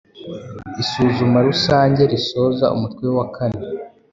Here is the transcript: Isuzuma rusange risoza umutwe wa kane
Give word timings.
Isuzuma 0.81 1.37
rusange 1.47 2.01
risoza 2.11 2.65
umutwe 2.75 3.05
wa 3.17 3.25
kane 3.35 3.61